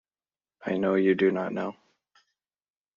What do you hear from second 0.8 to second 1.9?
you do not know.